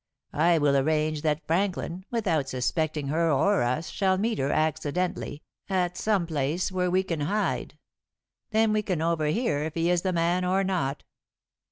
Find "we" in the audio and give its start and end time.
6.89-7.03, 8.73-8.81